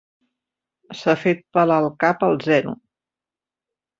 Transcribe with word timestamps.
S'ha 1.01 1.13
fet 1.25 1.43
pelar 1.57 1.77
el 1.83 1.91
cap 2.05 2.25
al 2.29 2.41
zero. 2.47 2.73